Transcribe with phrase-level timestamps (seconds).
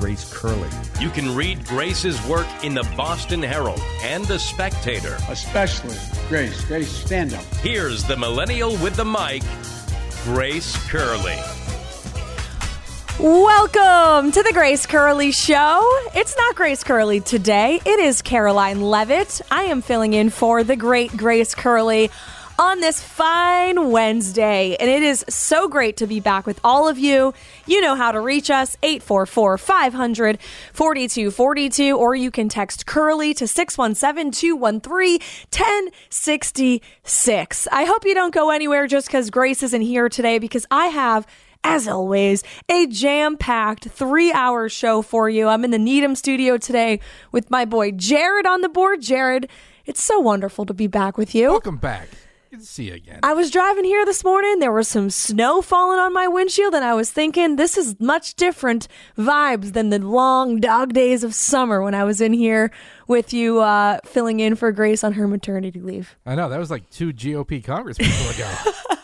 [0.00, 0.70] Grace Curley.
[0.98, 5.18] You can read Grace's work in the Boston Herald and the Spectator.
[5.28, 5.94] Especially
[6.30, 6.64] Grace.
[6.64, 7.44] Grace, stand up.
[7.56, 9.42] Here's the millennial with the mic,
[10.24, 11.36] Grace Curley.
[13.18, 15.86] Welcome to the Grace Curley Show.
[16.14, 19.42] It's not Grace Curley today, it is Karoline Leavitt.
[19.50, 22.10] I am filling in for the great Grace Curley
[22.60, 24.76] on this fine Wednesday.
[24.78, 27.32] And it is so great to be back with all of you.
[27.64, 30.38] You know how to reach us 844 500
[30.74, 37.68] 4242, or you can text Curley to 617 213 1066.
[37.72, 41.26] I hope you don't go anywhere just because Grace isn't here today because I have
[41.62, 45.46] as always, a jam packed three hour show for you.
[45.48, 47.00] I'm in the Needham studio today
[47.32, 49.02] with my boy Jared on the board.
[49.02, 49.46] Jared,
[49.84, 51.48] it's so wonderful to be back with you.
[51.48, 52.08] Welcome back.
[52.52, 53.20] To see again.
[53.22, 54.58] I was driving here this morning.
[54.58, 58.34] There was some snow falling on my windshield, and I was thinking this is much
[58.34, 62.72] different vibes than the long dog days of summer when I was in here
[63.06, 66.16] with you uh, filling in for Grace on her maternity leave.
[66.26, 68.50] I know that was like two GOP Congress people ago.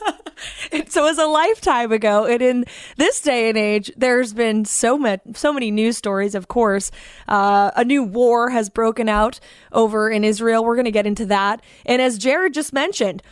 [0.88, 2.24] so it was a lifetime ago.
[2.24, 2.64] And in
[2.96, 6.34] this day and age, there's been so much, so many news stories.
[6.34, 6.90] Of course,
[7.28, 9.40] uh, a new war has broken out
[9.72, 10.64] over in Israel.
[10.64, 11.62] We're going to get into that.
[11.84, 13.22] And as Jared just mentioned,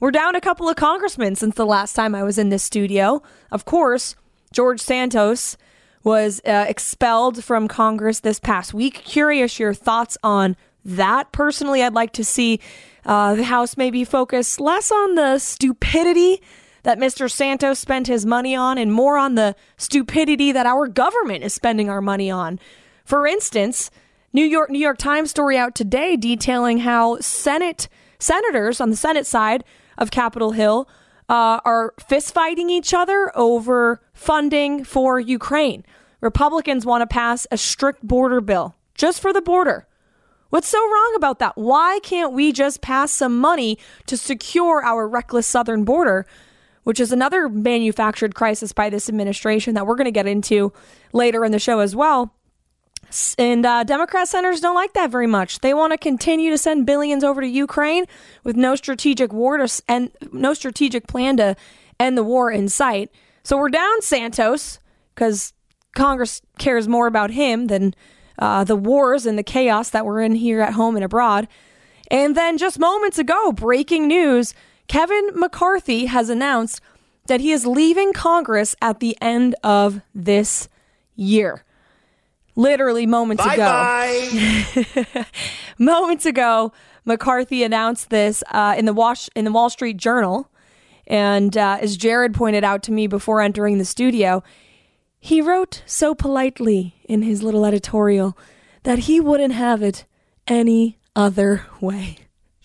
[0.00, 3.22] we're down a couple of congressmen since the last time I was in this studio.
[3.50, 4.16] Of course,
[4.52, 5.56] George Santos
[6.02, 8.94] was uh, expelled from Congress this past week.
[9.04, 11.30] Curious your thoughts on that.
[11.30, 12.60] Personally, I'd like to see
[13.04, 16.42] uh, the House maybe focus less on the stupidity
[16.82, 17.30] that Mr.
[17.30, 21.88] Santos spent his money on and more on the stupidity that our government is spending
[21.88, 22.58] our money on.
[23.04, 23.90] For instance,
[24.32, 29.26] New York New York Times story out today detailing how Senate senators on the Senate
[29.26, 29.64] side
[29.98, 30.88] of Capitol Hill
[31.28, 35.84] uh, are fistfighting each other over funding for Ukraine.
[36.20, 39.86] Republicans want to pass a strict border bill just for the border.
[40.50, 41.56] What's so wrong about that?
[41.56, 46.26] Why can't we just pass some money to secure our reckless southern border
[46.84, 50.72] which is another manufactured crisis by this administration that we're going to get into
[51.12, 52.34] later in the show as well.
[53.38, 55.60] And uh, Democrat senators don't like that very much.
[55.60, 58.06] They want to continue to send billions over to Ukraine
[58.42, 61.54] with no strategic war to, and no strategic plan to
[62.00, 63.10] end the war in sight.
[63.44, 64.78] So we're down Santos
[65.14, 65.52] because
[65.94, 67.94] Congress cares more about him than
[68.38, 71.48] uh, the wars and the chaos that we're in here at home and abroad.
[72.10, 74.54] And then just moments ago, breaking news
[74.88, 76.80] Kevin McCarthy has announced
[77.26, 80.68] that he is leaving Congress at the end of this
[81.14, 81.64] year.
[82.54, 83.64] Literally moments bye ago.
[83.64, 85.26] Bye.
[85.78, 86.72] moments ago,
[87.04, 90.50] McCarthy announced this uh, in the Wash in the Wall Street Journal,
[91.06, 94.42] and uh, as Jared pointed out to me before entering the studio,
[95.18, 98.36] he wrote so politely in his little editorial
[98.82, 100.04] that he wouldn't have it
[100.46, 102.18] any other way.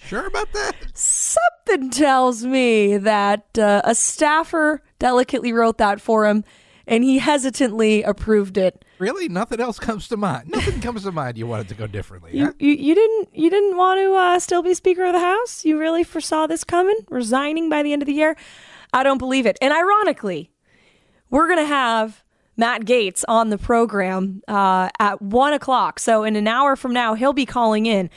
[0.07, 0.73] Sure about that?
[0.93, 6.43] Something tells me that uh, a staffer delicately wrote that for him
[6.87, 8.85] and he hesitantly approved it.
[8.99, 9.27] Really?
[9.27, 10.49] Nothing else comes to mind.
[10.49, 11.37] Nothing comes to mind.
[11.37, 12.31] You wanted to go differently.
[12.37, 12.53] You, huh?
[12.57, 15.65] you, you didn't you didn't want to uh, still be Speaker of the House?
[15.65, 18.37] You really foresaw this coming, resigning by the end of the year?
[18.93, 19.57] I don't believe it.
[19.61, 20.49] And ironically,
[21.29, 22.23] we're gonna have
[22.55, 25.99] Matt Gaetz on the program uh, at one o'clock.
[25.99, 28.09] So in an hour from now, he'll be calling in,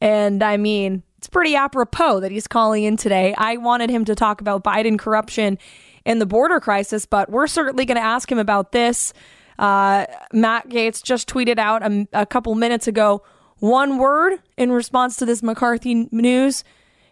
[0.00, 3.32] and I mean it's pretty apropos that he's calling in today.
[3.38, 5.56] I wanted him to talk about Biden corruption
[6.04, 9.12] and the border crisis, but we're certainly going to ask him about this.
[9.56, 13.22] Uh, Matt Gaetz just tweeted out a, a couple minutes ago
[13.60, 16.64] one word in response to this McCarthy news,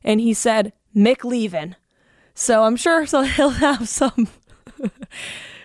[0.02, 1.76] and he said McLeavin.
[2.34, 4.26] So I'm sure so he'll have some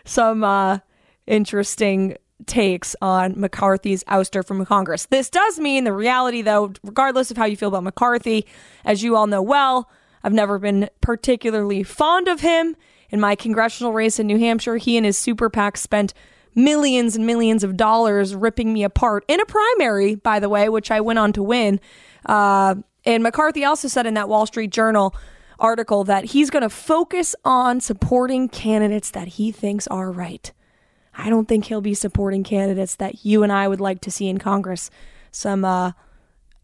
[0.05, 0.79] some uh,
[1.25, 2.15] interesting
[2.45, 5.05] takes on McCarthy's ouster from Congress.
[5.05, 8.45] This does mean the reality, though, regardless of how you feel about McCarthy,
[8.83, 9.89] as you all know well,
[10.23, 12.75] I've never been particularly fond of him.
[13.11, 16.13] In my congressional race in New Hampshire, he and his super PAC spent
[16.55, 20.89] millions and millions of dollars ripping me apart in a primary, by the way, which
[20.89, 21.79] I went on to win.
[22.25, 25.15] Uh, and McCarthy also said in that Wall Street Journal
[25.59, 30.51] article that he's going to focus on supporting candidates that he thinks are right.
[31.17, 34.27] I don't think he'll be supporting candidates that you and I would like to see
[34.27, 34.89] in Congress.
[35.31, 35.91] Some uh,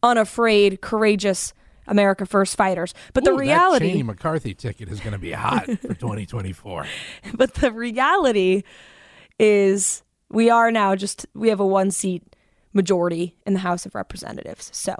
[0.03, 1.53] unafraid, courageous
[1.87, 2.93] America First fighters.
[3.13, 6.85] But the Ooh, reality, that Cheney McCarthy ticket is going to be hot for 2024.
[7.33, 8.63] but the reality
[9.39, 12.35] is we are now just we have a one seat
[12.73, 14.69] majority in the House of Representatives.
[14.73, 14.95] So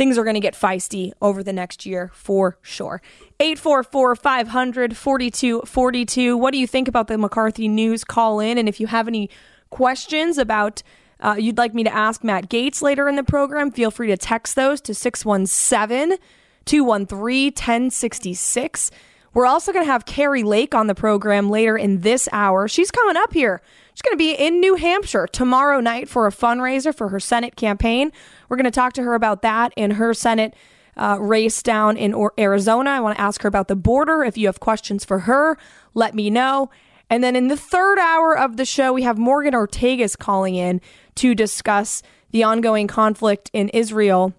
[0.00, 3.02] things are going to get feisty over the next year for sure.
[3.38, 6.38] 844 500 4242.
[6.38, 8.02] What do you think about the McCarthy news?
[8.02, 8.56] Call in.
[8.56, 9.28] And if you have any
[9.68, 10.82] questions about
[11.20, 14.16] uh, you'd like me to ask Matt Gaetz later in the program, feel free to
[14.16, 16.16] text those to 617
[16.64, 18.90] 213 1066.
[19.34, 22.68] We're also going to have Kari Lake on the program later in this hour.
[22.68, 23.60] She's coming up here.
[24.00, 27.54] She's going to be in New Hampshire tomorrow night for a fundraiser for her Senate
[27.54, 28.12] campaign.
[28.48, 30.54] We're going to talk to her about that and her Senate
[30.96, 32.88] uh, race down in Arizona.
[32.92, 34.24] I want to ask her about the border.
[34.24, 35.58] If you have questions for her,
[35.92, 36.70] let me know.
[37.10, 40.80] And then in the third hour of the show, we have Morgan Ortagus calling in
[41.16, 44.32] to discuss the ongoing conflict in Israel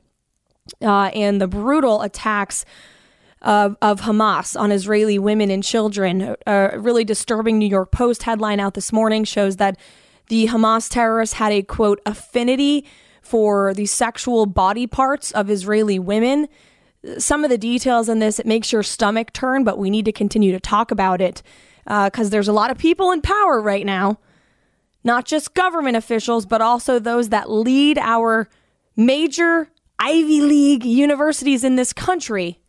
[0.81, 2.65] uh, and the brutal attacks
[3.41, 6.35] of, of Hamas on Israeli women and children.
[6.45, 9.77] A really disturbing New York Post headline out this morning shows that
[10.27, 12.85] the Hamas terrorists had a quote affinity
[13.21, 16.47] for the sexual body parts of Israeli women.
[17.17, 20.11] Some of the details in this, it makes your stomach turn, but we need to
[20.11, 21.41] continue to talk about it
[21.83, 24.19] because uh, there's a lot of people in power right now,
[25.03, 28.47] not just government officials, but also those that lead our
[28.95, 32.60] major Ivy League universities in this country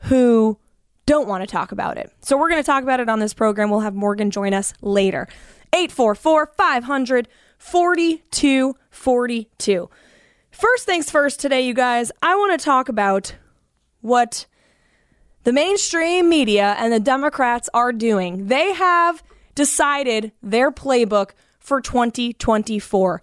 [0.00, 0.58] who
[1.06, 2.12] don't want to talk about it.
[2.20, 3.70] So we're going to talk about it on this program.
[3.70, 5.28] We'll have Morgan join us later.
[5.72, 7.28] 844 500
[7.58, 9.90] 4242.
[10.50, 13.34] First things first today, you guys, I want to talk about
[14.00, 14.46] what
[15.44, 18.48] the mainstream media and the Democrats are doing.
[18.48, 19.22] They have
[19.54, 23.20] decided their playbook for 2024.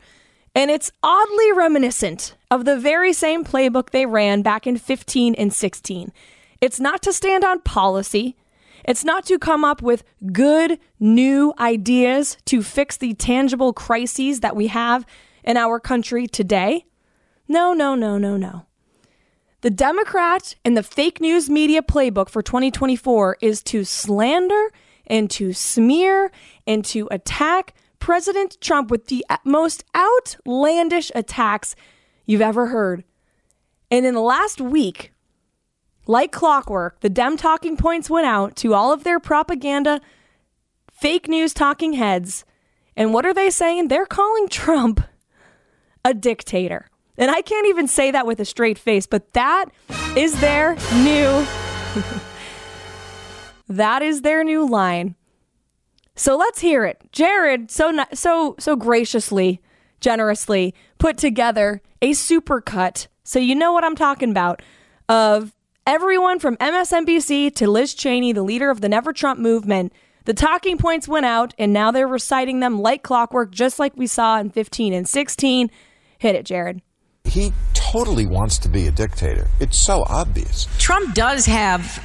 [0.56, 5.52] And it's oddly reminiscent of the very same playbook they ran back in 15 and
[5.52, 6.12] 16.
[6.64, 8.38] It's not to stand on policy.
[8.86, 14.56] It's not to come up with good new ideas to fix the tangible crises that
[14.56, 15.06] we have
[15.44, 16.86] in our country today.
[17.50, 18.66] No, no, no, no, no.
[19.60, 24.72] The Democrat and the fake news media playbook for 2024 is to slander
[25.06, 26.32] and to smear
[26.66, 31.76] and to attack President Trump with the most outlandish attacks
[32.26, 33.04] you've ever heard.
[33.92, 35.13] And in the last week,
[36.06, 40.02] like clockwork, the Dem talking points went out to all of their propaganda,
[40.92, 42.46] fake news talking heads.
[42.96, 43.88] And what are they saying?
[43.88, 45.02] They're calling Trump
[46.06, 46.88] a dictator.
[47.18, 49.66] And I can't even say that with a straight face, but that
[50.16, 51.46] is their new
[53.68, 55.16] that is their new line.
[56.16, 57.02] So let's hear it.
[57.12, 59.62] Jared so so so graciously,
[60.00, 63.08] generously put together a supercut.
[63.24, 64.62] So you know what I'm talking about
[65.08, 65.54] of
[65.86, 69.94] everyone from MSNBC to Liz Cheney, the leader of the Never Trump movement.
[70.26, 74.08] The talking points went out and now they're reciting them like clockwork just like we
[74.08, 75.70] saw in 15 and 16.
[76.20, 76.82] Hit it, Jared.
[77.26, 79.48] He totally wants to be a dictator.
[79.60, 80.68] It's so obvious.
[80.78, 82.02] Trump does have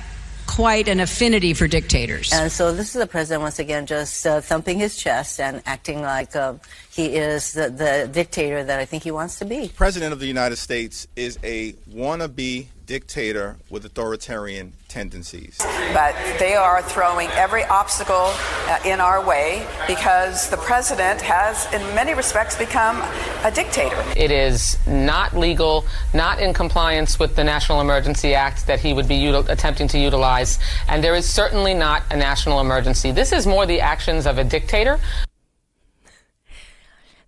[0.46, 2.32] quite an affinity for dictators.
[2.32, 6.02] And so this is the president once again just uh, thumping his chest and acting
[6.02, 6.54] like uh,
[6.90, 9.70] he is the, the dictator that I think he wants to be.
[9.76, 15.58] President of the United States is a wannabe dictator with authoritarian tendencies.
[15.92, 21.82] But they are throwing every obstacle uh, in our way because the president has, in
[21.94, 22.96] many respects, become
[23.44, 24.02] a dictator.
[24.16, 29.06] It is not legal, not in compliance with the National Emergency Act that he would
[29.06, 33.12] be util- attempting to utilize, and there is certainly not a national emergency.
[33.12, 34.98] This is more the actions of a dictator.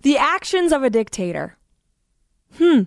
[0.01, 1.59] The actions of a dictator.
[2.57, 2.85] Hmm.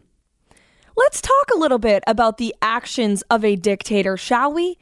[0.95, 4.77] Let's talk a little bit about the actions of a dictator, shall we?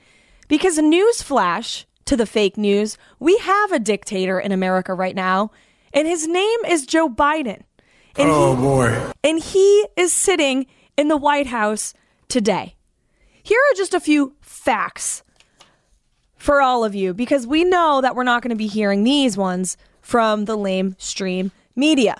[0.47, 5.51] Because newsflash to the fake news, we have a dictator in America right now,
[5.93, 7.63] and his name is Joe Biden.
[8.17, 9.11] And oh he, boy.
[9.23, 10.65] And he is sitting
[10.97, 11.93] in the White House
[12.27, 12.75] today.
[13.43, 15.23] Here are just a few facts
[16.35, 19.37] for all of you because we know that we're not going to be hearing these
[19.37, 22.17] ones from the lamestream media.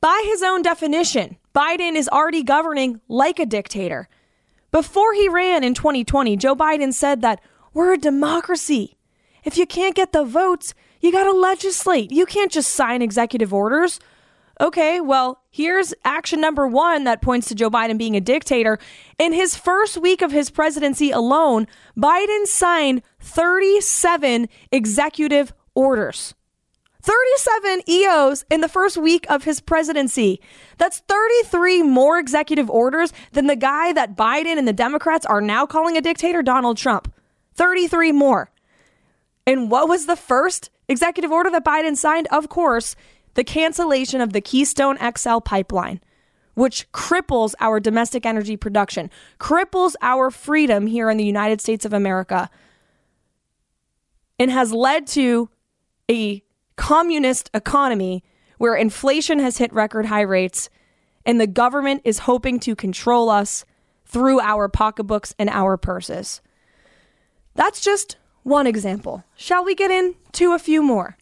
[0.00, 4.08] By his own definition, Biden is already governing like a dictator.
[4.72, 7.40] Before he ran in 2020, Joe Biden said that
[7.72, 8.96] we're a democracy.
[9.44, 12.10] If you can't get the votes, you got to legislate.
[12.10, 14.00] You can't just sign executive orders.
[14.60, 18.80] Okay, well, here's action number one that points to Joe Biden being a dictator.
[19.18, 26.34] In his first week of his presidency alone, Biden signed 37 executive orders.
[27.04, 30.40] 37 EOs in the first week of his presidency.
[30.78, 35.66] That's 33 more executive orders than the guy that Biden and the Democrats are now
[35.66, 37.12] calling a dictator, Donald Trump.
[37.56, 38.50] 33 more.
[39.46, 42.26] And what was the first executive order that Biden signed?
[42.30, 42.96] Of course,
[43.34, 46.00] the cancellation of the Keystone XL pipeline,
[46.54, 51.92] which cripples our domestic energy production, cripples our freedom here in the United States of
[51.92, 52.48] America,
[54.38, 55.50] and has led to
[56.10, 56.42] a
[56.76, 58.24] communist economy
[58.58, 60.70] where inflation has hit record high rates
[61.26, 63.64] and the government is hoping to control us
[64.04, 66.40] through our pocketbooks and our purses.
[67.54, 69.24] That's just one example.
[69.36, 71.16] Shall we get into a few more?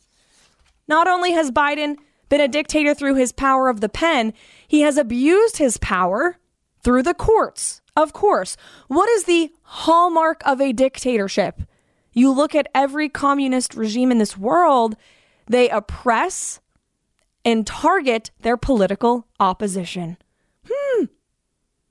[0.88, 1.97] Not only has Biden
[2.28, 4.32] been a dictator through his power of the pen,
[4.66, 6.38] he has abused his power
[6.82, 7.80] through the courts.
[7.97, 8.56] Of course.
[8.88, 11.62] What is the hallmark of a dictatorship?
[12.12, 14.97] You look at every communist regime in this world,
[15.46, 16.61] they oppress
[17.44, 20.16] and target their political opposition.
[20.70, 21.04] Hmm,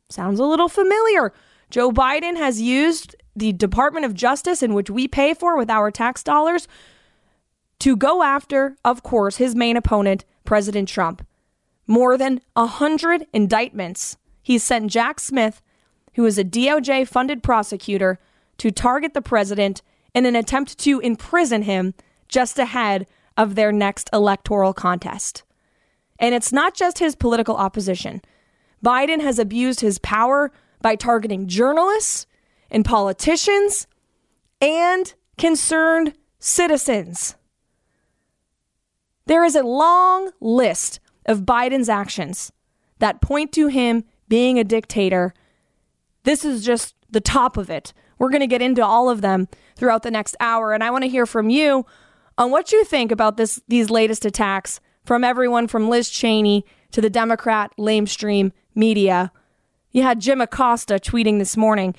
[0.10, 1.34] sounds a little familiar.
[1.70, 5.91] Joe Biden has used the Department of Justice, in which we pay for with our
[5.91, 6.67] tax dollars,
[7.79, 11.25] to go after, of course, his main opponent, President Trump.
[11.88, 14.17] More than a hundred indictments.
[14.43, 15.62] He sent Jack Smith,
[16.15, 18.20] who is a DOJ funded prosecutor,
[18.58, 19.81] to target the president
[20.13, 21.93] in an attempt to imprison him
[22.27, 25.43] just ahead of their next electoral contest.
[26.19, 28.21] And it's not just his political opposition.
[28.83, 32.25] Biden has abused his power by targeting journalists
[32.69, 33.88] and politicians
[34.59, 37.35] and concerned citizens.
[39.25, 42.51] There is a long list of Biden's actions
[43.00, 45.33] that point to him being a dictator.
[46.23, 47.93] This is just the top of it.
[48.17, 51.03] We're going to get into all of them throughout the next hour and I want
[51.03, 51.85] to hear from you
[52.41, 57.00] on what you think about this these latest attacks from everyone from Liz Cheney to
[57.00, 59.31] the Democrat lamestream media.
[59.91, 61.93] You had Jim Acosta tweeting this morning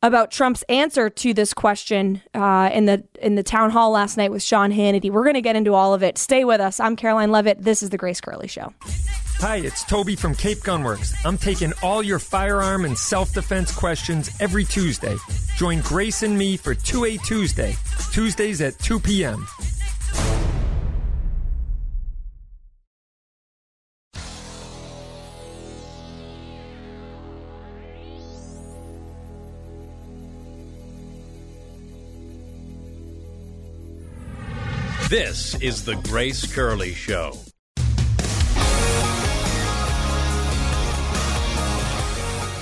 [0.00, 4.30] about Trump's answer to this question uh, in the in the town hall last night
[4.30, 5.10] with Sean Hannity.
[5.10, 6.18] We're going to get into all of it.
[6.18, 6.78] Stay with us.
[6.78, 7.60] I'm Karoline Leavitt.
[7.60, 8.72] This is the Grace Curley Show.
[9.40, 11.14] Hi, it's Toby from Cape Gunworks.
[11.24, 15.16] I'm taking all your firearm and self defense questions every Tuesday.
[15.58, 17.74] Join Grace and me for 2A Tuesday,
[18.12, 19.44] Tuesdays at 2 p.m.
[35.10, 37.32] This is the Grace Curley Show.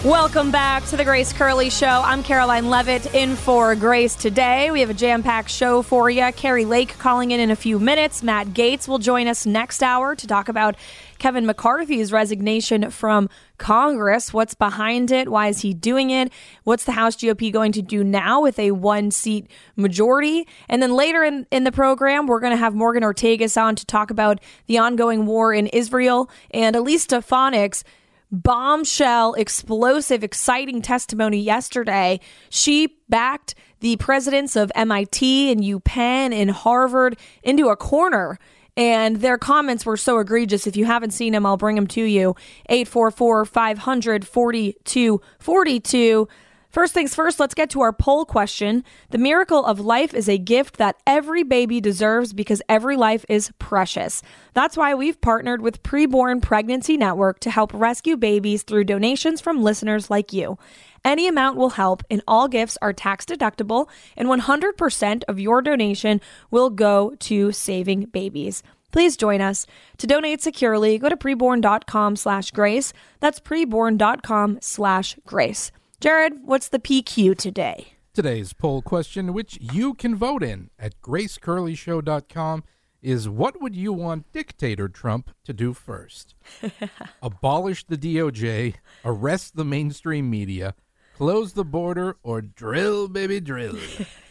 [0.07, 2.01] Welcome back to the Grace Curley Show.
[2.05, 4.71] I'm Karoline Leavitt in for Grace today.
[4.71, 6.31] We have a jam packed show for you.
[6.31, 8.23] Kari Lake calling in in a few minutes.
[8.23, 10.77] Matt Gaetz will join us next hour to talk about
[11.19, 14.33] Kevin McCarthy's resignation from Congress.
[14.33, 15.29] What's behind it?
[15.29, 16.33] Why is he doing it?
[16.63, 20.47] What's the House GOP going to do now with a one seat majority?
[20.69, 23.85] And then later in, in the program, we're going to have Morgan Ortagus on to
[23.85, 27.83] talk about the ongoing war in Israel and Elise Stefanik's
[28.31, 32.21] bombshell, explosive, exciting testimony yesterday.
[32.51, 38.39] She backed the presidents of MIT and UPenn and Harvard into a corner.
[38.77, 40.67] And their comments were so egregious.
[40.67, 42.37] If you haven't seen them, I'll bring them to you.
[42.69, 46.29] 844 500 4242.
[46.77, 48.85] First things first, let's get to our poll question.
[49.09, 53.51] The miracle of life is a gift that every baby deserves because every life is
[53.59, 54.21] precious.
[54.53, 59.63] That's why we've partnered with Preborn Pregnancy Network to help rescue babies through donations from
[59.63, 60.59] listeners like you.
[61.03, 66.21] Any amount will help, and all gifts are tax deductible, and 100% of your donation
[66.51, 68.63] will go to saving babies.
[68.93, 69.67] Please join us.
[69.97, 72.93] To donate securely, go to preborn.com slash grace.
[73.21, 75.73] That's preborn.com slash grace.
[76.01, 77.89] Jared, what's the PQ today?
[78.13, 82.65] Today's poll question, which you can vote in at gracecurleyshow.com,
[83.03, 86.35] is what would you want dictator Trump to do first?
[87.23, 88.75] Abolish the DOJ,
[89.05, 90.75] arrest the mainstream media,
[91.15, 93.77] close the border, or drill, baby, drill?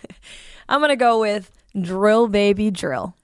[0.70, 3.16] I'm going to go with drill, baby, drill.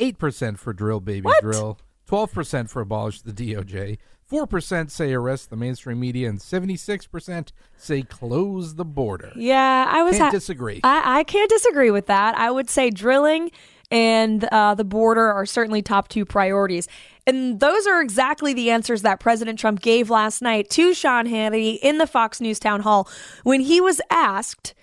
[0.00, 1.42] 8% for drill, baby, What?
[1.42, 1.78] drill.
[2.08, 3.98] 12% for abolish the DOJ.
[4.30, 9.32] 4% say arrest the mainstream media, and 76% say close the border.
[9.36, 10.80] Yeah, I was Can't ha- disagree.
[10.82, 12.36] I, I can't disagree with that.
[12.36, 13.50] I would say drilling
[13.90, 16.88] and uh, the border are certainly top two priorities.
[17.26, 21.78] And those are exactly the answers that President Trump gave last night to Sean Hannity
[21.82, 23.08] in the Fox News town hall
[23.44, 24.74] when he was asked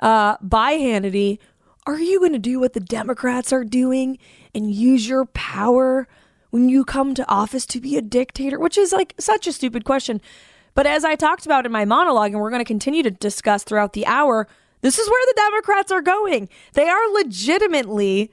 [0.00, 1.38] uh, by Hannity
[1.86, 4.18] Are you going to do what the Democrats are doing
[4.54, 6.06] and use your power
[6.52, 8.60] when you come to office to be a dictator?
[8.60, 10.20] Which is like such a stupid question.
[10.74, 13.64] But as I talked about in my monologue, and we're going to continue to discuss
[13.64, 14.46] throughout the hour,
[14.82, 16.48] this is where the Democrats are going.
[16.74, 18.30] They are legitimately,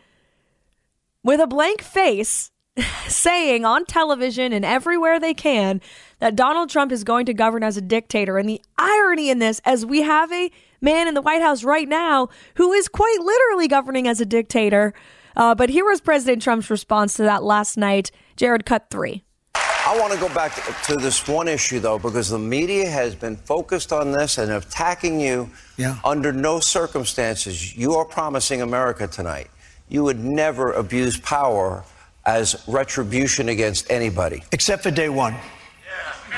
[1.24, 2.52] with a blank face,
[3.08, 5.82] saying on television and everywhere they can
[6.20, 8.38] that Donald Trump is going to govern as a dictator.
[8.38, 11.88] And the irony in this, as we have a man in the White House right
[11.88, 14.94] now who is quite literally governing as a dictator.
[15.36, 18.12] Uh, but here was President Trump's response to that last night.
[18.36, 19.24] Jared, cut three.
[19.55, 23.15] I want to go back to, to, this one issue, though, because the media has
[23.15, 25.50] been focused on this and attacking you.
[25.77, 25.98] Yeah.
[26.03, 29.50] Under no circumstances, you are promising America tonight
[29.89, 31.83] you would never abuse power
[32.25, 34.43] as retribution against anybody.
[34.51, 35.36] Except for day one.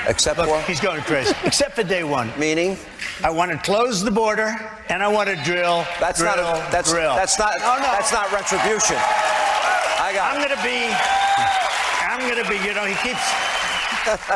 [0.06, 0.64] Except Look, what?
[0.64, 1.34] He's going crazy.
[1.44, 2.32] Except for day one.
[2.38, 2.76] Meaning?
[3.22, 4.54] I want to close the border
[4.88, 5.86] and I want to drill.
[6.00, 6.68] That's drill, not.
[6.68, 7.14] A, that's drill.
[7.14, 7.58] That's not.
[7.58, 7.82] No, no.
[7.82, 8.96] That's not retribution.
[8.96, 10.34] I got.
[10.34, 10.90] I'm going to be.
[12.02, 12.56] I'm going to be.
[12.66, 13.22] You know, he keeps.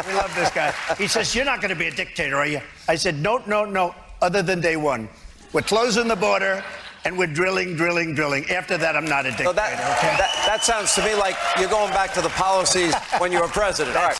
[0.06, 0.72] we love this guy.
[0.96, 3.64] He says, "You're not going to be a dictator, are you?" I said, "No, no,
[3.64, 3.94] no.
[4.22, 5.08] Other than day one,
[5.52, 6.62] we're closing the border."
[7.04, 8.50] And we're drilling, drilling, drilling.
[8.50, 9.50] After that, I'm not a dictator.
[9.50, 10.16] So that, okay?
[10.16, 13.46] that, that sounds to me like you're going back to the policies when you were
[13.46, 13.96] president.
[13.96, 14.18] All right.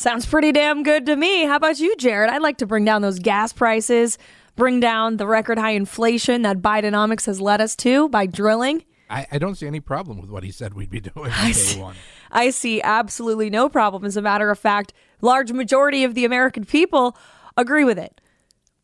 [0.00, 1.44] Sounds pretty damn good to me.
[1.44, 2.30] How about you, Jared?
[2.30, 4.16] I'd like to bring down those gas prices,
[4.56, 8.82] bring down the record high inflation that Bidenomics has led us to by drilling.
[9.10, 11.48] I, I don't see any problem with what he said we'd be doing on I
[11.48, 11.96] day see, one.
[12.32, 14.06] I see absolutely no problem.
[14.06, 17.14] As a matter of fact, large majority of the American people
[17.58, 18.22] agree with it.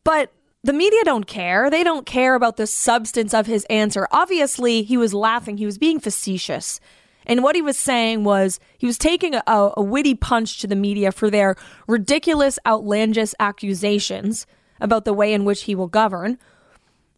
[0.03, 0.31] But
[0.63, 1.71] the media don't care.
[1.71, 4.07] They don't care about the substance of his answer.
[4.11, 5.57] Obviously, he was laughing.
[5.57, 6.79] He was being facetious.
[7.27, 10.77] And what he was saying was he was taking a, a, witty punch to the
[10.77, 14.47] media for their ridiculous, outlandish accusations
[14.79, 16.39] about the way in which he will govern.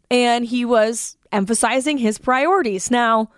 [0.10, 2.90] And he was emphasizing his priorities.
[2.90, 3.30] Now,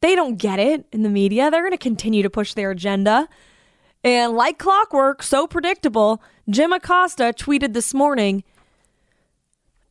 [0.00, 1.50] they don't get it in the media.
[1.50, 3.28] They're going to continue to push their agenda.
[4.02, 8.42] And like clockwork, so predictable, Jim Acosta tweeted this morning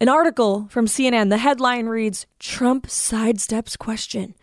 [0.02, 1.30] an article from CNN.
[1.30, 4.36] The headline reads Trump sidesteps question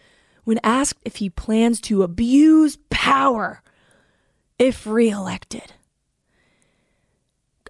[0.44, 3.62] when asked if he plans to abuse power
[4.58, 5.74] if reelected.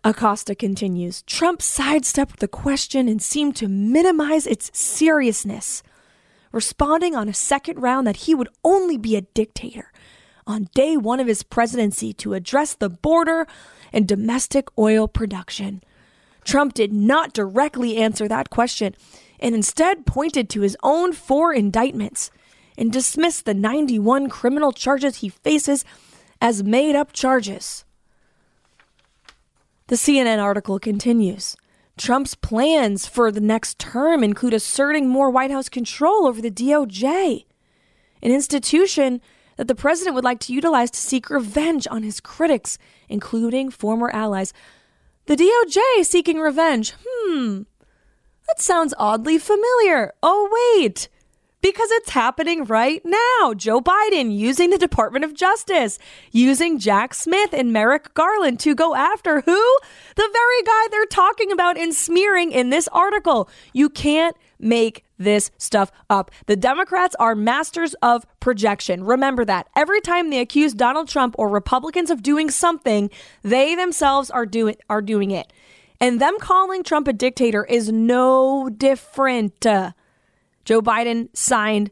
[0.05, 5.83] Acosta continues Trump sidestepped the question and seemed to minimize its seriousness,
[6.51, 9.93] responding on a second round that he would only be a dictator
[10.47, 13.47] on day one of his presidency to address the border
[13.93, 15.83] and domestic oil production.
[16.45, 18.95] Trump did not directly answer that question
[19.39, 22.31] and instead pointed to his own four indictments
[22.77, 25.85] and dismissed the 91 criminal charges he faces
[26.41, 27.85] as made up charges.
[29.89, 31.57] The CNN article continues.
[31.99, 37.45] Trump's plans for the next term include asserting more White House control over the DOJ,
[38.23, 39.21] an institution
[39.57, 44.11] that the president would like to utilize to seek revenge on his critics, including former
[44.11, 44.55] allies.
[45.27, 46.95] The DOJ seeking revenge.
[47.07, 47.63] Hmm.
[48.49, 50.15] That sounds oddly familiar.
[50.23, 51.09] Oh, wait
[51.62, 53.55] because it's happening right now.
[53.55, 55.98] Joe Biden using the Department of Justice,
[56.33, 59.79] using Jack Smith and Merrick Garland to go after who?
[60.16, 63.48] The very guy they're talking about and smearing in this article.
[63.72, 66.31] You can't make this stuff up.
[66.46, 69.05] The Democrats are masters of projection.
[69.05, 69.68] Remember that.
[69.77, 73.09] Every time they accuse Donald Trump or Republicans of doing something,
[73.42, 75.53] they themselves are doing are doing it.
[76.01, 79.64] And them calling Trump a dictator is no different.
[80.64, 81.90] Joe Biden signed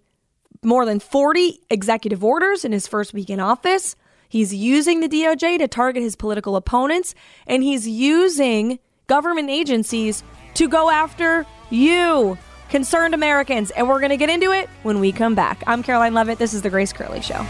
[0.63, 3.97] more than 40 executive orders in his first week in office.
[4.29, 7.15] He's using the DOJ to target his political opponents,
[7.47, 10.23] and he's using government agencies
[10.55, 13.71] to go after you, concerned Americans.
[13.73, 15.63] And we're going to get into it when we come back.
[15.67, 16.39] I'm Karoline Leavitt.
[16.39, 17.45] This is The Grace Curley Show.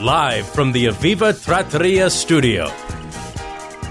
[0.00, 2.66] Live from the Aviva Trattoria studio.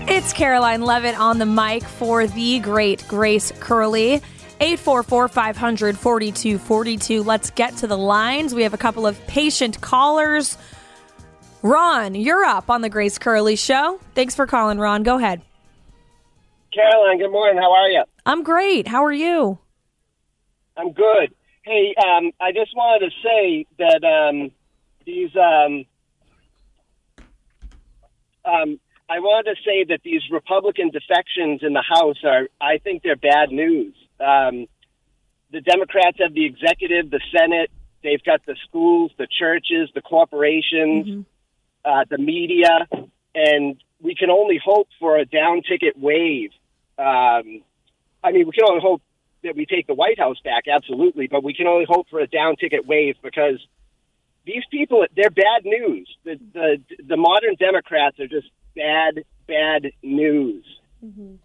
[0.07, 4.21] It's Karoline Leavitt on the mic for the great Grace Curley.
[4.61, 7.23] 844 500 4242.
[7.23, 8.55] Let's get to the lines.
[8.55, 10.57] We have a couple of patient callers.
[11.61, 13.99] Ron, you're up on the Grace Curley Show.
[14.15, 15.03] Thanks for calling, Ron.
[15.03, 15.41] Go ahead.
[16.73, 17.61] Karoline, good morning.
[17.61, 18.03] How are you?
[18.25, 18.87] I'm great.
[18.87, 19.59] How are you?
[20.77, 21.35] I'm good.
[21.63, 24.51] Hey, um, I just wanted to say that um,
[25.05, 25.85] these um,
[28.47, 28.79] Um,
[29.09, 33.15] I want to say that these Republican defections in the House are, I think, they're
[33.15, 33.95] bad news.
[34.19, 34.67] Um,
[35.51, 37.71] the Democrats have the executive, the Senate.
[38.03, 41.21] They've got the schools, the churches, the corporations, mm-hmm.
[41.85, 42.87] uh, the media,
[43.33, 46.51] and we can only hope for a down ticket wave.
[46.97, 47.61] Um,
[48.23, 49.01] I mean, we can only hope
[49.43, 52.27] that we take the White House back, absolutely, but we can only hope for a
[52.27, 53.65] down ticket wave because
[54.47, 56.09] these people, they're bad news.
[56.23, 60.65] The, the, the modern Democrats are just bad, bad news.
[61.05, 61.35] Mm-hmm.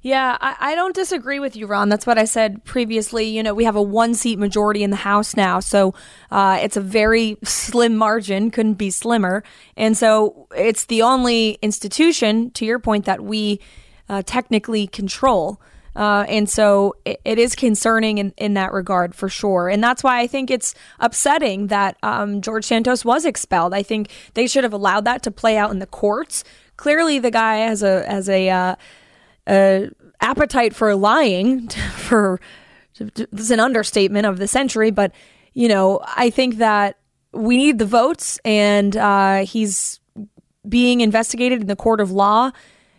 [0.00, 1.88] Yeah, I, I, don't disagree with you, Ron.
[1.88, 3.24] That's what I said previously.
[3.24, 5.92] You know, we have a one seat majority in the House now, so
[6.30, 9.42] uh, it's a very slim margin, couldn't be slimmer.
[9.76, 13.60] And so it's the only institution, to your point, that we
[14.08, 15.60] uh, technically control.
[15.98, 19.68] Uh, and so it, it is concerning in, in that regard for sure.
[19.68, 23.74] And that's why I think it's upsetting that um, George Santos was expelled.
[23.74, 26.44] I think they should have allowed that to play out in the courts.
[26.76, 28.76] Clearly, the guy has a has a, uh,
[29.48, 31.68] a appetite for lying.
[32.08, 32.40] For
[32.94, 35.12] is an understatement of the century, but
[35.52, 36.98] you know, I think that
[37.32, 40.00] we need the votes, and uh, he's
[40.68, 42.52] being investigated in the court of law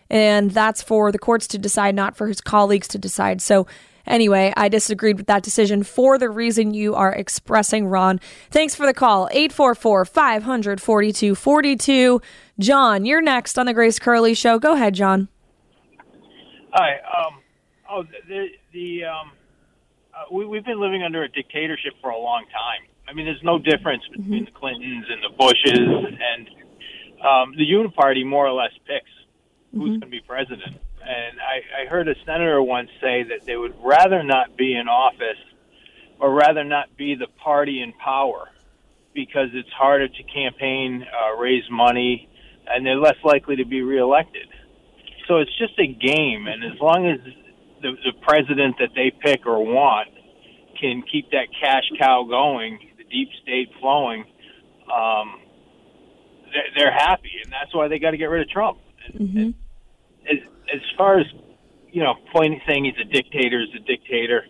[0.09, 3.41] and that's for the courts to decide, not for his colleagues to decide.
[3.41, 3.67] So,
[4.07, 8.19] anyway, I disagreed with that decision for the reason you are expressing, Ron.
[8.49, 9.27] Thanks for the call.
[9.31, 12.21] 844 500 4242.
[12.59, 14.59] John, you're next on the Grace Curley Show.
[14.59, 15.29] Go ahead, John.
[16.73, 16.97] Hi.
[16.99, 17.41] Um,
[17.89, 19.31] oh, the, the um,
[20.13, 22.87] uh, we, we've been living under a dictatorship for a long time.
[23.07, 24.45] I mean, there's no difference between mm-hmm.
[24.45, 26.47] the Clintons and the Bushes, and
[27.25, 29.09] um, the Uniparty more or less picks
[29.71, 29.87] who's mm-hmm.
[29.89, 30.77] going to be president.
[31.01, 34.87] And I, I heard a senator once say that they would rather not be in
[34.87, 35.37] office
[36.19, 38.49] or rather not be the party in power
[39.13, 42.29] because it's harder to campaign, uh, raise money,
[42.67, 44.47] and they're less likely to be reelected.
[45.27, 47.19] So it's just a game, and as long as
[47.81, 50.09] the, the president that they pick or want
[50.79, 54.25] can keep that cash cow going, the deep state flowing,
[54.93, 55.39] um,
[56.51, 58.79] they're, they're happy, and that's why they got to get rid of Trump.
[59.13, 59.49] Mm-hmm.
[60.29, 60.37] As,
[60.73, 61.25] as far as
[61.91, 64.45] you know, pointing saying he's a dictator is a dictator.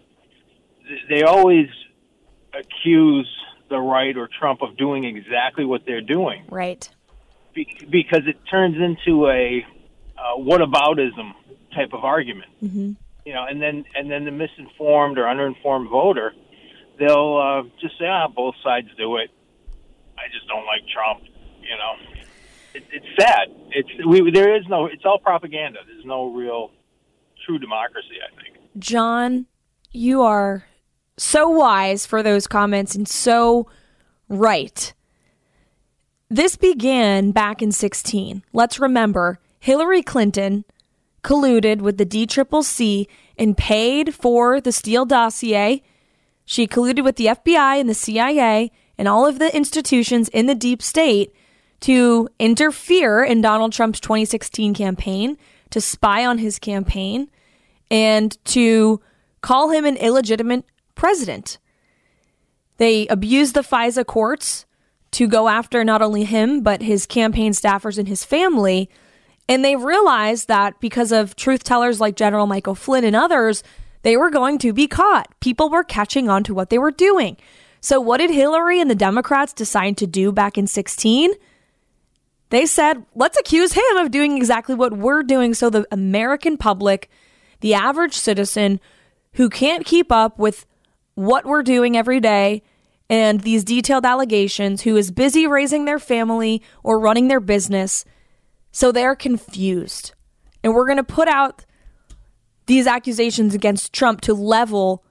[1.10, 1.68] They always
[2.54, 3.30] accuse
[3.70, 6.46] the right or Trump of doing exactly what they're doing.
[6.50, 6.90] Right.
[7.54, 9.66] Be- because it turns into a
[10.18, 11.32] uh, whataboutism
[11.74, 12.50] type of argument.
[12.64, 12.94] Mm-hmm.
[13.26, 16.34] You know, and then and then the misinformed or underinformed voter,
[16.98, 19.30] they'll uh, just say, ah, both sides do it.
[20.18, 21.22] I just don't like Trump.
[21.62, 22.19] You know
[22.74, 23.48] it, it's sad.
[23.72, 24.86] It's we there is no.
[24.86, 25.80] It's all propaganda.
[25.88, 26.72] There's no real
[27.46, 28.18] true democracy.
[28.26, 28.58] I think.
[28.78, 29.48] John,
[29.92, 30.66] you are
[31.18, 33.68] so wise for those comments and so
[34.28, 34.94] right.
[36.30, 38.44] This began back in 16.
[38.54, 40.64] Let's remember Hillary Clinton
[41.24, 45.82] colluded with the DCCC and paid for the Steele dossier.
[46.46, 50.56] She colluded with the FBI and the CIA and all of the institutions in the
[50.56, 51.34] deep state
[51.82, 55.38] to interfere in Donald Trump's 2016 campaign,
[55.70, 57.30] to spy on his campaign,
[57.90, 59.02] and to
[59.42, 60.66] call him an illegitimate
[60.96, 61.58] president.
[62.78, 64.66] They abused the FISA courts
[65.12, 68.90] to go after not only him, but his campaign staffers and his family.
[69.48, 73.64] And they realized that because of truth tellers like General Michael Flynn and others,
[74.04, 75.28] they were going to be caught.
[75.40, 77.38] People were catching on to what they were doing.
[77.82, 81.34] So, what did Hillary and the Democrats decide to do back in 16?
[82.50, 87.10] They said, let's accuse him of doing exactly what we're doing so the American public,
[87.62, 88.80] the average citizen
[89.34, 90.66] who can't keep up with
[91.14, 92.64] what we're doing every day
[93.10, 98.06] and these detailed allegations, who is busy raising their family or running their business,
[98.72, 100.14] so they're confused.
[100.64, 101.66] And we're going to put out
[102.68, 105.04] these accusations against Trump to level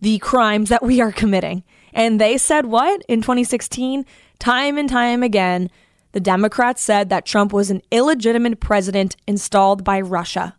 [0.00, 1.64] the crimes that we are committing.
[1.92, 4.06] And they said what in 2016?
[4.38, 5.70] Time and time again,
[6.12, 10.56] the Democrats said that Trump was an illegitimate president installed by Russia.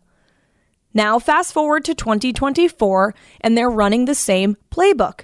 [0.92, 5.22] Now, fast forward to 2024, and they're running the same playbook.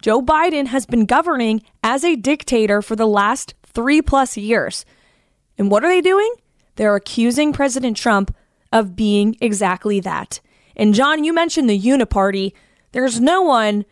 [0.00, 4.86] Joe Biden has been governing as a dictator for the last three plus years.
[5.58, 6.32] And what are they doing?
[6.76, 8.34] They're accusing President Trump
[8.72, 10.40] of being exactly that.
[10.74, 12.52] And John, you mentioned the Uniparty.
[12.92, 13.84] There's no one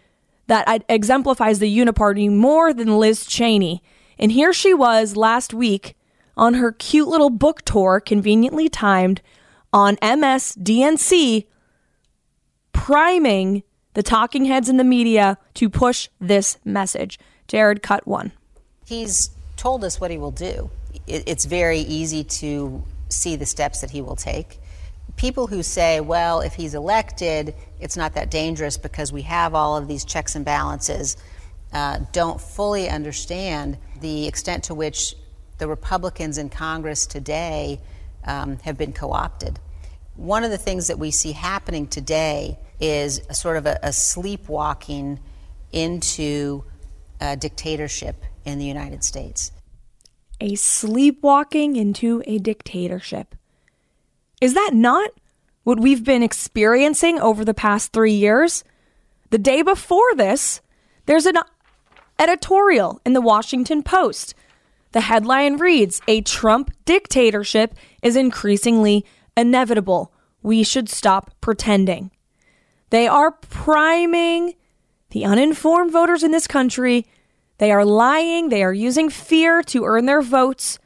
[0.46, 3.83] that exemplifies the Uniparty more than Liz Cheney.
[4.19, 5.97] And here she was last week
[6.37, 9.21] on her cute little book tour, conveniently timed,
[9.73, 11.47] on MSDNC,
[12.73, 13.63] priming
[13.95, 17.19] the talking heads in the media to push this message.
[17.49, 18.33] Jared, cut one.
[18.87, 20.71] He's told us what he will do.
[21.07, 24.61] it's very easy to see the steps that he will take.
[25.17, 29.77] People who say, well, if he's elected, it's not that dangerous because we have all
[29.77, 31.17] of these checks and balances,
[31.73, 35.15] uh, don't fully understand the extent to which
[35.59, 37.81] the Republicans in Congress today
[38.25, 39.59] um, have been co opted.
[40.15, 45.21] One of the things that we see happening today is sort of a, a sleepwalking
[45.73, 46.65] into
[47.21, 49.53] a dictatorship in the United States.
[50.41, 53.35] A sleepwalking into a dictatorship.
[54.41, 55.11] Is that not
[55.65, 58.65] what we've been experiencing over the past three years?
[59.31, 60.61] The day before this,
[61.07, 61.37] there's an
[62.19, 64.35] editorial in the Washington Post.
[64.93, 69.05] The headline reads A Trump dictatorship is increasingly
[69.37, 70.13] inevitable.
[70.43, 72.11] We should stop pretending.
[72.91, 74.55] They are priming
[75.11, 77.07] the uninformed voters in this country.
[77.59, 78.49] They are lying.
[78.49, 80.79] They are using fear to earn their votes.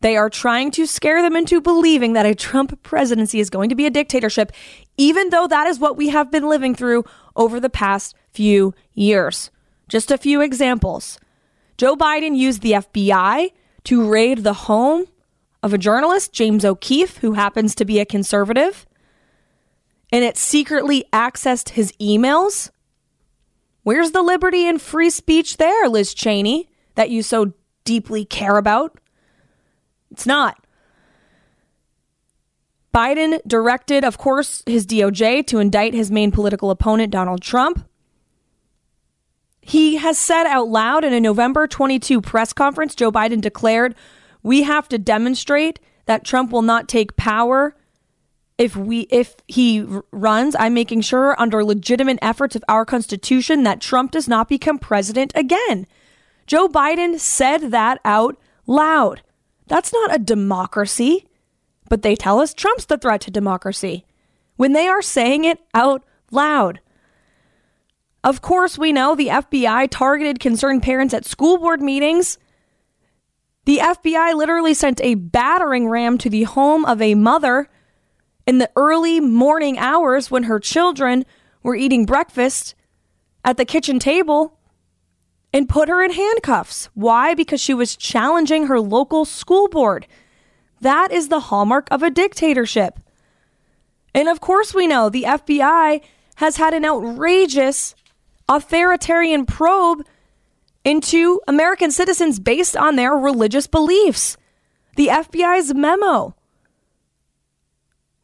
[0.00, 3.74] They are trying to scare them into believing that a Trump presidency is going to
[3.74, 4.50] be a dictatorship,
[4.96, 7.04] even though that is what we have been living through
[7.36, 9.50] over the past few years.
[9.90, 11.18] Just a few examples.
[11.76, 13.50] Joe Biden used the FBI
[13.84, 15.06] to raid the home
[15.64, 18.86] of a journalist, James O'Keefe, who happens to be a conservative,
[20.12, 22.70] and it secretly accessed his emails.
[23.82, 27.52] Where's the liberty and free speech there, Liz Cheney, that you so
[27.84, 28.96] deeply care about?
[30.12, 30.64] It's not.
[32.94, 37.89] Biden directed, of course, his DOJ to indict his main political opponent, Donald Trump.
[39.70, 43.94] He has said out loud in a November 22 press conference, Joe Biden declared,
[44.42, 47.76] We have to demonstrate that Trump will not take power.
[48.58, 53.80] If we if he runs i'm making sure under legitimate efforts of our constitution that
[53.80, 55.86] trump does not become president again.
[56.48, 59.22] Joe biden said that out loud.
[59.68, 61.28] That's not a democracy
[61.88, 64.04] but they tell us trump's the threat to democracy
[64.56, 66.80] when they are saying it out loud
[68.22, 72.38] of course we know the fbi targeted concerned parents at school board meetings
[73.64, 77.68] the fbi literally sent a battering ram to the home of a mother
[78.46, 81.24] in the early morning hours when her children
[81.62, 82.74] were eating breakfast
[83.44, 84.58] at the kitchen table
[85.52, 86.88] and put her in handcuffs.
[86.94, 87.34] Why?
[87.34, 90.06] Because she was challenging her local school board.
[90.80, 92.98] That is the hallmark of a dictatorship.
[94.14, 96.02] And of course, we know the FBI
[96.36, 97.94] has had an outrageous
[98.50, 100.04] authoritarian probe
[100.84, 104.36] into American citizens based on their religious beliefs.
[104.96, 106.34] The FBI's memo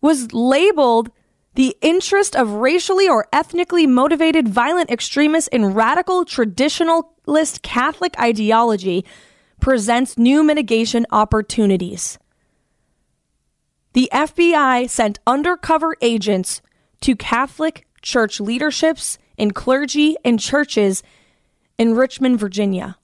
[0.00, 1.10] was labeled
[1.54, 9.04] the interest of racially or ethnically motivated violent extremists in radical traditionalist Catholic ideology
[9.60, 12.18] presents new mitigation opportunities.
[13.94, 16.60] The FBI sent undercover agents
[17.00, 21.02] to Catholic church leaderships and clergy and churches
[21.78, 22.96] in Richmond, Virginia.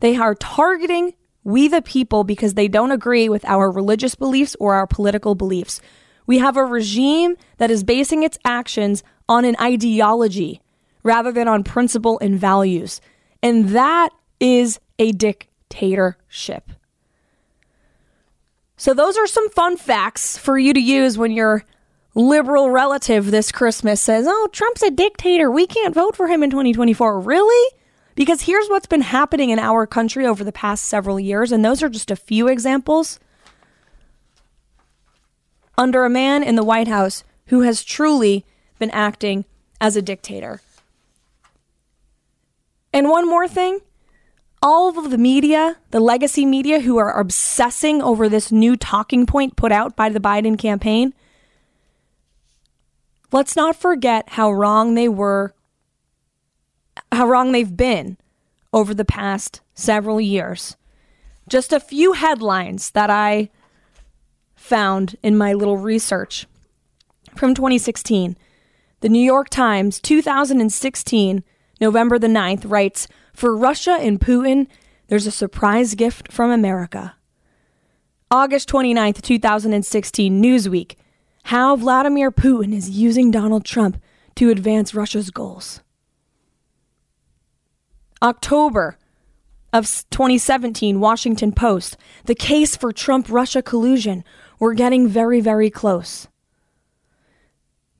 [0.00, 4.74] They are targeting we the people because they don't agree with our religious beliefs or
[4.74, 5.80] our political beliefs.
[6.26, 10.60] We have a regime that is basing its actions on an ideology
[11.04, 13.00] rather than on principle and values.
[13.44, 16.72] And that is a dictatorship.
[18.76, 21.64] So, those are some fun facts for you to use when your
[22.16, 25.50] liberal relative this Christmas says, Oh, Trump's a dictator.
[25.50, 27.20] We can't vote for him in 2024.
[27.20, 27.74] Really?
[28.16, 31.82] Because here's what's been happening in our country over the past several years, and those
[31.82, 33.20] are just a few examples.
[35.78, 38.46] Under a man in the White House who has truly
[38.78, 39.44] been acting
[39.78, 40.62] as a dictator.
[42.94, 43.80] And one more thing
[44.62, 49.54] all of the media, the legacy media who are obsessing over this new talking point
[49.54, 51.12] put out by the Biden campaign,
[53.32, 55.54] let's not forget how wrong they were
[57.12, 58.16] how wrong they've been
[58.72, 60.76] over the past several years.
[61.48, 63.50] Just a few headlines that I
[64.54, 66.46] found in my little research
[67.36, 68.36] from 2016.
[69.00, 71.44] The New York Times, 2016,
[71.80, 74.66] November the 9th, writes For Russia and Putin,
[75.08, 77.14] there's a surprise gift from America.
[78.30, 80.96] August 29th, 2016, Newsweek.
[81.46, 84.02] How Vladimir Putin is using Donald Trump
[84.34, 85.80] to advance Russia's goals.
[88.20, 88.98] October
[89.72, 94.24] of 2017, Washington Post, the case for Trump Russia collusion.
[94.58, 96.26] We're getting very, very close.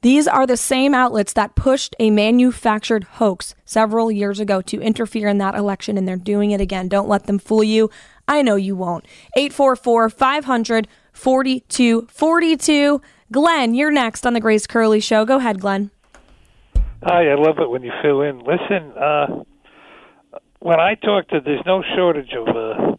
[0.02, 5.28] These are the same outlets that pushed a manufactured hoax several years ago to interfere
[5.28, 6.88] in that election, and they're doing it again.
[6.88, 7.90] Don't let them fool you.
[8.26, 9.06] I know you won't.
[9.36, 13.00] 844 500 4242.
[13.32, 15.24] Glenn, you're next on the Grace Curley Show.
[15.24, 15.90] Go ahead, Glenn.
[17.02, 18.38] Hi, I love it when you fill in.
[18.38, 19.42] Listen, uh,
[20.60, 22.96] when I talk to, there's no shortage of uh,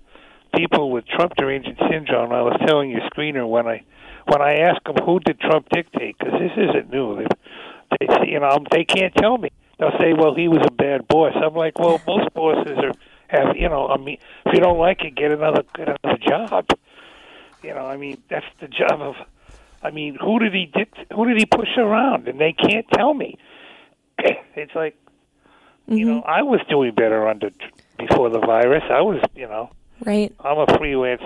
[0.56, 2.32] people with Trump derangement syndrome.
[2.32, 3.84] I was telling your screener when I
[4.26, 7.16] when I ask them who did Trump dictate, because this isn't new.
[7.16, 9.50] They, they, you know, they can't tell me.
[9.80, 12.94] They'll say, "Well, he was a bad boss." I'm like, "Well, most bosses are
[13.30, 16.66] have, you know, I mean, if you don't like it, get another get another job."
[17.64, 19.16] You know, I mean, that's the job of.
[19.88, 22.28] I mean, who did he dict- who did he push around?
[22.28, 23.38] And they can't tell me.
[24.56, 24.96] It's like,
[25.88, 25.98] mm-hmm.
[25.98, 27.52] you know, I was doing better under
[28.00, 28.84] before the virus.
[28.90, 29.70] I was, you know,
[30.04, 30.34] right.
[30.40, 31.22] I'm a freelance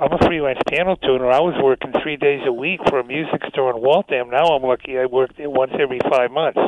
[0.00, 1.30] I'm a freelance piano tuner.
[1.30, 4.30] I was working three days a week for a music store in Waltham.
[4.30, 6.58] Now I'm lucky I work there once every five months,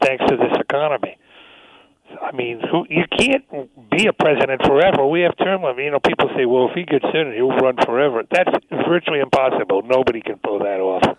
[0.00, 1.18] thanks to this economy.
[2.20, 3.44] I mean, who, you can't
[3.90, 5.06] be a president forever.
[5.06, 5.80] We have term limits.
[5.84, 8.22] You know, people say, well, if he gets in, he'll run forever.
[8.30, 8.50] That's
[8.88, 9.82] virtually impossible.
[9.82, 11.18] Nobody can pull that off.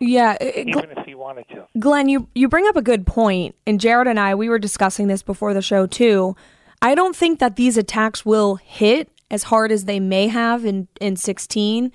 [0.00, 1.66] Yeah, even if he wanted to.
[1.78, 3.18] Glenn, you you bring up a good point.
[3.18, 6.36] point, and Jared and I we were discussing this before the show too.
[6.80, 10.88] I don't think that these attacks will hit as hard as they may have in,
[11.00, 11.92] in 16.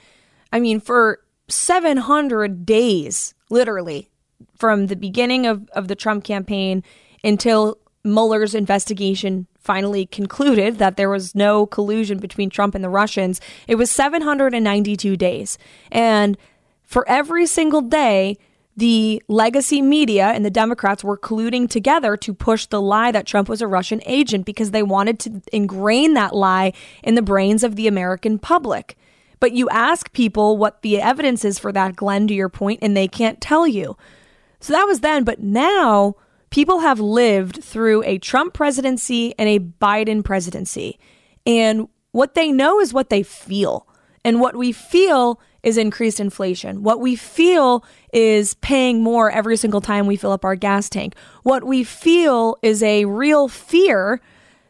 [0.51, 4.09] I mean, for 700 days, literally,
[4.55, 6.83] from the beginning of, of the Trump campaign
[7.23, 13.39] until Mueller's investigation finally concluded that there was no collusion between Trump and the Russians,
[13.67, 15.57] it was 792 days.
[15.91, 16.37] And
[16.83, 18.37] for every single day,
[18.75, 23.47] the legacy media and the Democrats were colluding together to push the lie that Trump
[23.47, 27.75] was a Russian agent because they wanted to ingrain that lie in the brains of
[27.75, 28.97] the American public.
[29.39, 32.97] But you ask people what the evidence is for that, Glenn, to your point, and
[32.97, 33.95] they can't tell you.
[34.59, 35.23] So that was then.
[35.23, 36.15] But now
[36.53, 40.99] people have lived through a Trump presidency and a Biden presidency.
[41.47, 43.87] And what they know is what they feel.
[44.23, 46.83] And what we feel is increased inflation.
[46.83, 51.15] What we feel is paying more every single time we fill up our gas tank.
[51.41, 54.21] What we feel is a real fear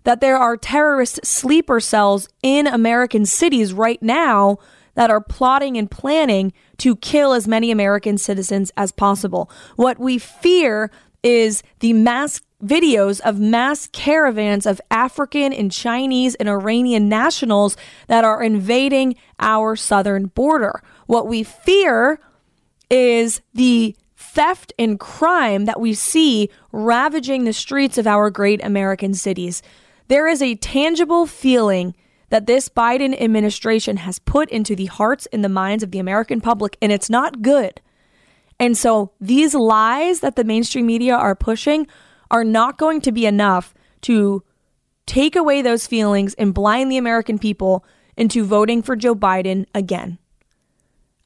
[0.06, 4.58] that there are terrorist sleeper cells in American cities right now
[4.96, 9.52] that are plotting and planning to kill as many American citizens as possible.
[9.76, 10.90] What we fear
[11.24, 17.76] is the mass videos of mass caravans of African and Chinese and Iranian nationals
[18.08, 20.82] that are invading our southern border.
[21.08, 22.20] What we fear
[22.90, 29.14] is the theft and crime that we see ravaging the streets of our great American
[29.14, 29.62] cities.
[30.08, 31.96] There is a tangible feeling
[32.30, 36.42] that this Biden administration has put into the hearts and the minds of the American
[36.42, 37.80] public, and it's not good.
[38.64, 41.86] And so these lies that the mainstream media are pushing
[42.32, 43.74] are not going to be enough
[44.04, 44.42] to
[45.06, 47.84] take away those feelings and blind the American people
[48.16, 50.18] into voting for Joe Biden again.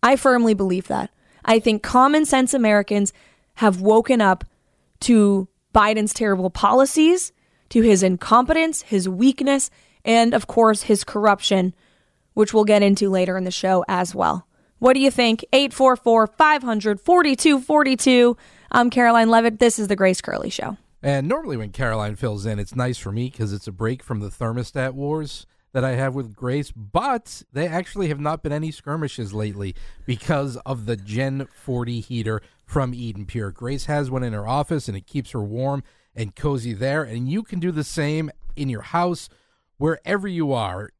[0.02, 1.12] I firmly believe that.
[1.46, 3.14] I think common sense Americans
[3.58, 4.44] have woken up
[5.02, 7.34] to Biden's terrible policies,
[7.70, 9.70] to his incompetence, his weakness,
[10.04, 11.76] and of course, his corruption,
[12.34, 14.47] which we'll get into later in the show as well.
[14.80, 15.44] What do you think?
[15.54, 18.38] 844 500 4242.
[18.72, 19.60] I'm Karoline Leavitt.
[19.60, 20.78] This is The Grace Curley Show.
[21.02, 24.20] And normally, when Karoline fills in, it's nice for me because it's a break from
[24.20, 26.72] the thermostat wars that I have with Grace.
[26.72, 32.42] But they actually have not been any skirmishes lately because of the Gen 40 heater
[32.66, 33.54] from EdenPure.
[33.54, 35.84] Grace has one in her office and it keeps her warm
[36.16, 37.04] and cozy there.
[37.04, 39.30] And you can do the same in your house,
[39.78, 40.92] wherever you are.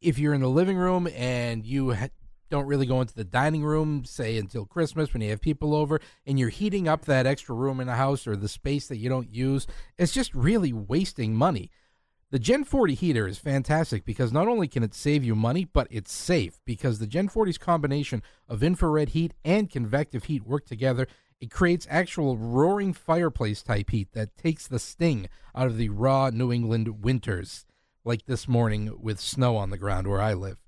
[0.00, 2.08] If you're in the living room and you ha-
[2.48, 6.00] don't really go into the dining room, say until Christmas when you have people over,
[6.26, 9.08] and you're heating up that extra room in the house or the space that you
[9.08, 9.66] don't use,
[9.98, 11.70] it's just really wasting money.
[12.30, 15.86] The Gen 40 heater is fantastic because not only can it save you money, but
[15.90, 21.06] it's safe because the Gen 40's combination of infrared heat and convective heat work together.
[21.40, 26.30] It creates actual roaring fireplace type heat that takes the sting out of the raw
[26.30, 27.64] New England winters,
[28.04, 30.65] like this morning with snow on the ground where I live.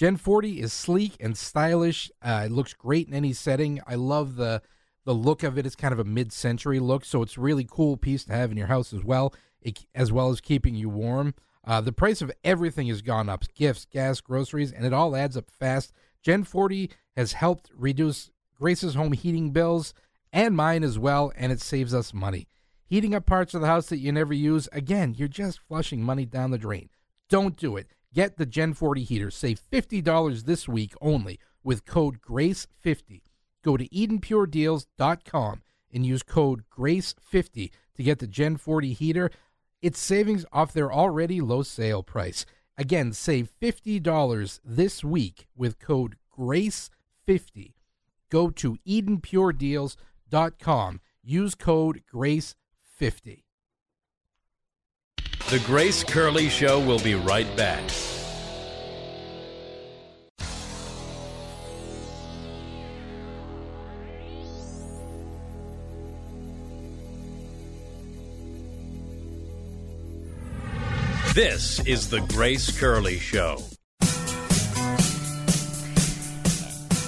[0.00, 2.10] Gen 40 is sleek and stylish.
[2.22, 3.82] Uh, it looks great in any setting.
[3.86, 4.62] I love the
[5.04, 5.66] the look of it.
[5.66, 8.68] It's kind of a mid-century look, so it's really cool piece to have in your
[8.68, 11.34] house as well, it, as well as keeping you warm.
[11.66, 15.36] Uh, the price of everything has gone up: gifts, gas, groceries, and it all adds
[15.36, 15.92] up fast.
[16.22, 19.92] Gen 40 has helped reduce Grace's home heating bills
[20.32, 22.48] and mine as well, and it saves us money.
[22.86, 26.24] Heating up parts of the house that you never use, again, you're just flushing money
[26.24, 26.88] down the drain.
[27.28, 27.86] Don't do it.
[28.12, 29.30] Get the Gen 40 heater.
[29.30, 33.22] Save $50 this week only with code GRACE50.
[33.62, 39.30] Go to EdenPureDeals.com and use code GRACE50 to get the Gen 40 heater.
[39.80, 42.44] It's savings off their already low sale price.
[42.76, 47.74] Again, save $50 this week with code GRACE50.
[48.30, 51.00] Go to EdenPureDeals.com.
[51.22, 53.44] Use code GRACE50.
[55.50, 57.82] The Grace Curley Show will be right back.
[71.34, 73.58] This is the Grace Curley Show.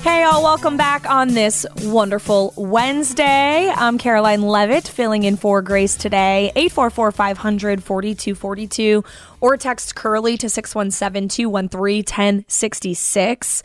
[0.03, 3.73] Hey, all, welcome back on this wonderful Wednesday.
[3.73, 6.51] I'm Karoline Leavitt, filling in for Grace today.
[6.57, 9.05] 844 500 4242
[9.41, 13.63] or text Curley to 617 213 1066.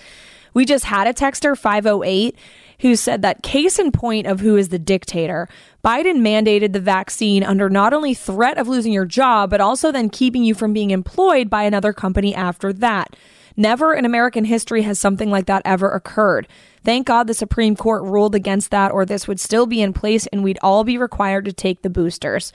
[0.54, 2.36] We just had a texter, 508,
[2.82, 5.50] who said that case in point of who is the dictator.
[5.84, 10.08] Biden mandated the vaccine under not only threat of losing your job, but also then
[10.08, 13.16] keeping you from being employed by another company after that.
[13.60, 16.48] Never in American history has something like that ever occurred.
[16.84, 20.28] Thank God the Supreme Court ruled against that, or this would still be in place
[20.28, 22.54] and we'd all be required to take the boosters.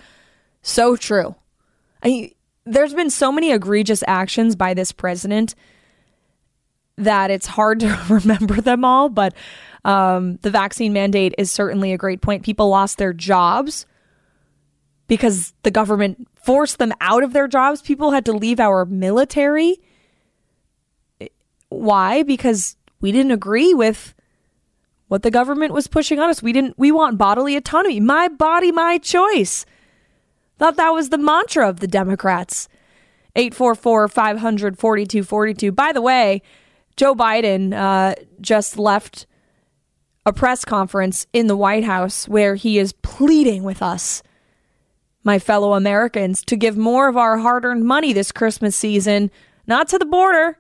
[0.63, 1.35] So true.
[2.05, 2.33] I,
[2.65, 5.57] there's been so many egregious actions by this president
[6.97, 9.35] that it's hard to remember them all, but
[9.85, 12.45] um, the vaccine mandate is certainly a great point.
[12.45, 13.87] People lost their jobs
[15.09, 17.83] because the government forced them out of their jobs.
[17.83, 19.81] People had to leave our military.
[21.81, 22.23] Why?
[22.23, 24.15] Because we didn't agree with
[25.09, 26.43] what the government was pushing on us.
[26.43, 28.01] We didn't we want bodily autonomy.
[28.01, 29.67] My body, my choice.
[30.59, 32.69] Thought that was the mantra of the Democrats.
[33.37, 35.73] 844 500 4242.
[35.73, 36.43] By the way,
[36.97, 39.27] Joe Biden uh, just left
[40.25, 44.23] a press conference in the White House where he is pleading with us,
[45.25, 49.31] my fellow Americans, to give more of our hard earned money this Christmas season,
[49.67, 50.59] not to the border,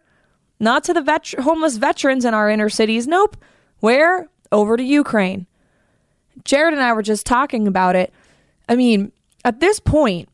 [0.62, 3.06] not to the vet- homeless veterans in our inner cities.
[3.06, 3.36] Nope.
[3.80, 4.28] Where?
[4.50, 5.46] Over to Ukraine.
[6.44, 8.12] Jared and I were just talking about it.
[8.68, 9.12] I mean,
[9.44, 10.28] at this point,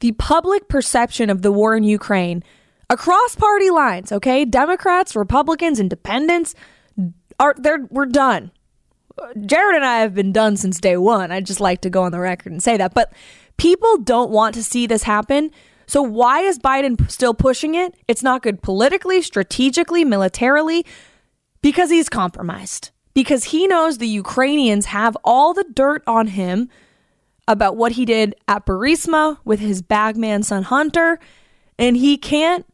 [0.00, 2.42] the public perception of the war in Ukraine
[2.90, 4.44] across party lines, okay?
[4.44, 6.54] Democrats, Republicans, independents
[7.38, 8.50] are they're we're done.
[9.44, 11.30] Jared and I have been done since day 1.
[11.30, 12.94] I'd just like to go on the record and say that.
[12.94, 13.12] But
[13.58, 15.50] people don't want to see this happen.
[15.92, 17.94] So why is Biden still pushing it?
[18.08, 20.86] It's not good politically, strategically, militarily
[21.60, 22.92] because he's compromised.
[23.12, 26.70] Because he knows the Ukrainians have all the dirt on him
[27.46, 31.18] about what he did at Burisma with his bagman son Hunter,
[31.78, 32.64] and he can't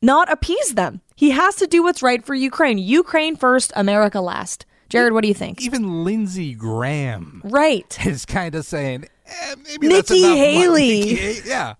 [0.00, 1.02] not appease them.
[1.16, 2.78] He has to do what's right for Ukraine.
[2.78, 4.64] Ukraine first, America last.
[4.88, 5.60] Jared, what do you think?
[5.60, 11.00] Even Lindsey Graham, right, is kind of saying eh, maybe Nikki that's Haley.
[11.00, 11.74] Nikki yeah.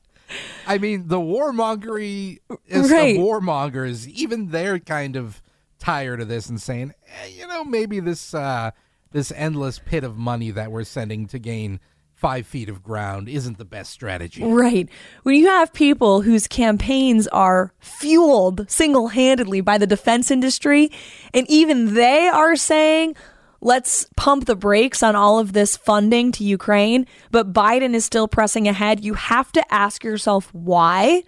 [0.66, 3.16] I mean, the warmongery is Right.
[3.16, 4.06] the warmongers.
[4.08, 5.42] Even they're kind of
[5.78, 8.70] tired of this and saying, eh, you know, maybe this uh,
[9.12, 11.80] this endless pit of money that we're sending to gain
[12.14, 14.44] five feet of ground isn't the best strategy.
[14.44, 14.88] Right.
[15.22, 20.90] When you have people whose campaigns are fueled single handedly by the defense industry,
[21.32, 23.16] and even they are saying,
[23.60, 28.28] let's pump the brakes on all of this funding to Ukraine, but Biden is still
[28.28, 31.22] pressing ahead, you have to ask yourself why.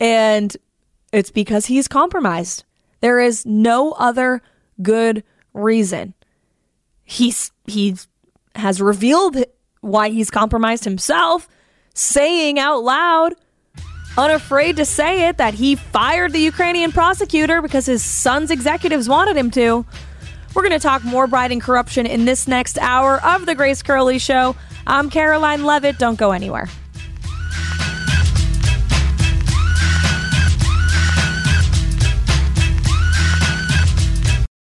[0.00, 0.56] And
[1.12, 2.64] it's because he's compromised.
[3.00, 4.42] There is no other
[4.82, 6.14] good reason.
[7.04, 7.96] He's he
[8.54, 9.36] has revealed
[9.80, 11.48] why he's compromised himself,
[11.94, 13.34] saying out loud,
[14.16, 19.36] unafraid to say it, that he fired the Ukrainian prosecutor because his son's executives wanted
[19.36, 19.84] him to.
[20.54, 24.18] We're going to talk more Biden corruption in this next hour of The Grace Curley
[24.18, 24.54] Show.
[24.86, 25.98] I'm Karoline Leavitt.
[25.98, 26.68] Don't go anywhere.